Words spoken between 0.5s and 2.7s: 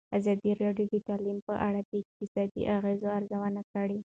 راډیو د تعلیم په اړه د اقتصادي